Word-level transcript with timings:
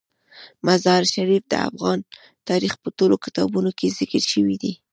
مزارشریف 0.65 1.43
د 1.49 1.53
افغان 1.69 1.99
تاریخ 2.49 2.73
په 2.83 2.89
ټولو 2.97 3.15
کتابونو 3.25 3.69
کې 3.77 3.95
ذکر 3.97 4.21
شوی 4.31 4.55
دی. 4.63 4.71